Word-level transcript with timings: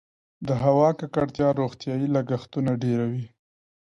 د 0.47 0.49
هوا 0.63 0.89
ککړتیا 0.99 1.47
روغتیايي 1.61 2.07
لګښتونه 2.15 2.71
ډیروي؟ 2.83 3.25